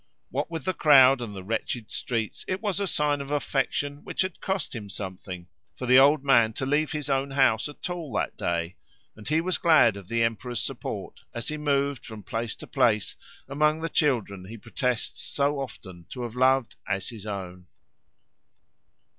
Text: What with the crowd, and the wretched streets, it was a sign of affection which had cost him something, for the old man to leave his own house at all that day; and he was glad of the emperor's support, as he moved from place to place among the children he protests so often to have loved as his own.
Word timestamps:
What 0.31 0.49
with 0.49 0.65
the 0.65 0.73
crowd, 0.73 1.21
and 1.21 1.35
the 1.35 1.43
wretched 1.43 1.91
streets, 1.91 2.43
it 2.47 2.59
was 2.59 2.79
a 2.79 2.87
sign 2.87 3.21
of 3.21 3.29
affection 3.29 3.97
which 4.03 4.21
had 4.23 4.41
cost 4.41 4.73
him 4.73 4.89
something, 4.89 5.45
for 5.75 5.85
the 5.85 5.99
old 5.99 6.23
man 6.23 6.53
to 6.53 6.65
leave 6.65 6.91
his 6.91 7.07
own 7.07 7.29
house 7.29 7.69
at 7.69 7.87
all 7.87 8.11
that 8.13 8.35
day; 8.35 8.77
and 9.15 9.27
he 9.27 9.41
was 9.41 9.59
glad 9.59 9.95
of 9.95 10.07
the 10.07 10.23
emperor's 10.23 10.59
support, 10.59 11.19
as 11.35 11.49
he 11.49 11.55
moved 11.57 12.03
from 12.03 12.23
place 12.23 12.55
to 12.55 12.65
place 12.65 13.15
among 13.47 13.81
the 13.81 13.89
children 13.89 14.45
he 14.45 14.57
protests 14.57 15.21
so 15.21 15.59
often 15.59 16.07
to 16.09 16.23
have 16.23 16.33
loved 16.35 16.75
as 16.87 17.09
his 17.09 17.27
own. 17.27 17.67